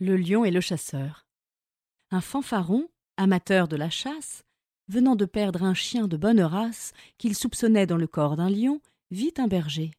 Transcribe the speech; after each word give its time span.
Le 0.00 0.16
lion 0.16 0.44
et 0.44 0.52
le 0.52 0.60
chasseur. 0.60 1.26
Un 2.12 2.20
fanfaron, 2.20 2.88
amateur 3.16 3.66
de 3.66 3.74
la 3.74 3.90
chasse, 3.90 4.44
venant 4.86 5.16
de 5.16 5.24
perdre 5.24 5.64
un 5.64 5.74
chien 5.74 6.06
de 6.06 6.16
bonne 6.16 6.40
race 6.40 6.92
qu'il 7.18 7.34
soupçonnait 7.34 7.86
dans 7.86 7.96
le 7.96 8.06
corps 8.06 8.36
d'un 8.36 8.48
lion, 8.48 8.80
vit 9.10 9.34
un 9.38 9.48
berger. 9.48 9.90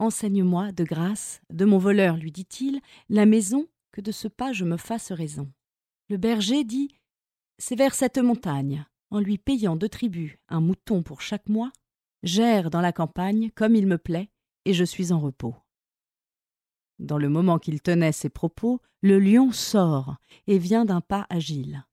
Enseigne-moi, 0.00 0.72
de 0.72 0.82
grâce, 0.82 1.40
de 1.50 1.64
mon 1.64 1.78
voleur, 1.78 2.16
lui 2.16 2.32
dit-il, 2.32 2.80
la 3.08 3.26
maison, 3.26 3.68
que 3.92 4.00
de 4.00 4.10
ce 4.10 4.26
pas 4.26 4.52
je 4.52 4.64
me 4.64 4.76
fasse 4.76 5.12
raison. 5.12 5.48
Le 6.08 6.16
berger 6.16 6.64
dit 6.64 6.88
C'est 7.58 7.76
vers 7.76 7.94
cette 7.94 8.18
montagne, 8.18 8.84
en 9.10 9.20
lui 9.20 9.38
payant 9.38 9.76
de 9.76 9.86
tribut 9.86 10.40
un 10.48 10.60
mouton 10.60 11.04
pour 11.04 11.20
chaque 11.20 11.48
mois, 11.48 11.70
j'erre 12.24 12.70
dans 12.70 12.80
la 12.80 12.92
campagne 12.92 13.50
comme 13.54 13.76
il 13.76 13.86
me 13.86 13.98
plaît, 13.98 14.30
et 14.64 14.74
je 14.74 14.84
suis 14.84 15.12
en 15.12 15.20
repos. 15.20 15.54
Dans 16.98 17.18
le 17.18 17.28
moment 17.28 17.58
qu'il 17.58 17.80
tenait 17.80 18.12
ces 18.12 18.28
propos, 18.28 18.80
le 19.02 19.18
lion 19.18 19.52
sort 19.52 20.16
et 20.46 20.58
vient 20.58 20.84
d'un 20.84 21.00
pas 21.00 21.26
agile. 21.28 21.84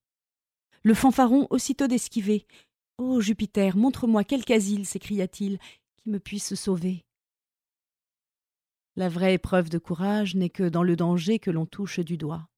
Le 0.84 0.94
fanfaron 0.94 1.48
aussitôt 1.50 1.88
d'esquiver. 1.88 2.46
Ô 2.98 3.20
Jupiter, 3.20 3.76
montre-moi 3.76 4.24
quelque 4.24 4.52
asile, 4.52 4.86
s'écria-t-il, 4.86 5.60
qui 5.98 6.10
me 6.10 6.20
puisse 6.20 6.56
sauver. 6.56 7.04
La 8.96 9.10
vraie 9.10 9.36
épreuve 9.36 9.70
de 9.70 9.78
courage 9.78 10.36
n'est 10.36 10.50
que 10.50 10.68
dans 10.68 10.84
le 10.84 10.96
danger 10.96 11.40
que 11.40 11.52
l'on 11.52 11.66
touche 11.66 12.00
du 12.00 12.18
doigt. 12.18 12.50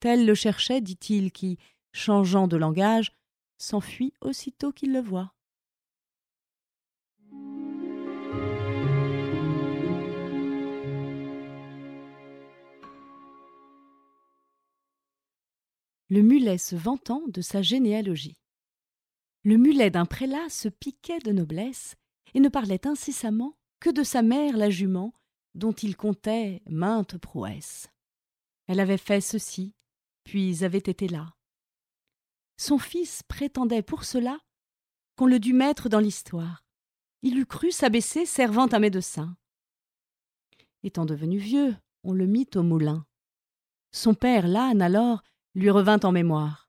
Tel 0.00 0.26
le 0.26 0.34
cherchait, 0.34 0.80
dit-il, 0.80 1.30
qui, 1.30 1.58
changeant 1.92 2.48
de 2.48 2.56
langage, 2.56 3.12
s'enfuit 3.58 4.12
aussitôt 4.20 4.72
qu'il 4.72 4.92
le 4.92 5.00
voit. 5.00 5.32
Le 16.12 16.20
mulet 16.20 16.58
se 16.58 16.76
vantant 16.76 17.22
de 17.28 17.40
sa 17.40 17.62
généalogie. 17.62 18.36
Le 19.44 19.56
mulet 19.56 19.88
d'un 19.88 20.04
prélat 20.04 20.50
se 20.50 20.68
piquait 20.68 21.20
de 21.20 21.32
noblesse 21.32 21.96
et 22.34 22.40
ne 22.40 22.50
parlait 22.50 22.86
incessamment 22.86 23.56
que 23.80 23.88
de 23.88 24.02
sa 24.02 24.20
mère 24.20 24.58
la 24.58 24.68
jument, 24.68 25.14
dont 25.54 25.72
il 25.72 25.96
comptait 25.96 26.60
maintes 26.68 27.16
prouesses. 27.16 27.88
Elle 28.66 28.80
avait 28.80 28.98
fait 28.98 29.22
ceci, 29.22 29.74
puis 30.24 30.62
avait 30.66 30.76
été 30.76 31.08
là. 31.08 31.32
Son 32.58 32.76
fils 32.76 33.22
prétendait 33.22 33.80
pour 33.80 34.04
cela 34.04 34.38
qu'on 35.16 35.24
le 35.24 35.40
dût 35.40 35.54
mettre 35.54 35.88
dans 35.88 35.98
l'histoire. 35.98 36.62
Il 37.22 37.38
eût 37.38 37.46
cru 37.46 37.70
s'abaisser 37.70 38.26
servant 38.26 38.68
un 38.70 38.80
médecin. 38.80 39.34
Étant 40.82 41.06
devenu 41.06 41.38
vieux, 41.38 41.74
on 42.04 42.12
le 42.12 42.26
mit 42.26 42.50
au 42.54 42.62
moulin. 42.62 43.06
Son 43.92 44.12
père, 44.12 44.46
l'âne, 44.46 44.82
alors, 44.82 45.22
lui 45.54 45.70
revint 45.70 46.00
en 46.02 46.12
mémoire. 46.12 46.68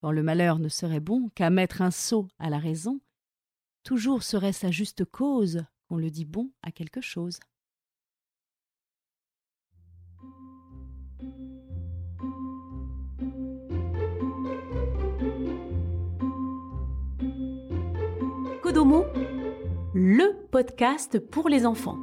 Quand 0.00 0.12
le 0.12 0.22
malheur 0.22 0.58
ne 0.58 0.68
serait 0.68 1.00
bon 1.00 1.30
qu'à 1.34 1.50
mettre 1.50 1.82
un 1.82 1.90
sot 1.90 2.28
à 2.38 2.50
la 2.50 2.58
raison, 2.58 3.00
toujours 3.82 4.22
serait 4.22 4.52
sa 4.52 4.70
juste 4.70 5.04
cause 5.04 5.64
qu'on 5.88 5.96
le 5.96 6.10
dit 6.10 6.24
bon 6.24 6.50
à 6.62 6.70
quelque 6.70 7.00
chose. 7.00 7.40
Kodomo, 18.62 19.04
le 19.94 20.46
podcast 20.50 21.18
pour 21.18 21.48
les 21.48 21.66
enfants. 21.66 21.98